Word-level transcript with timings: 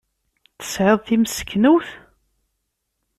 Tesɛid 0.59 1.01
timseknewt? 1.07 1.89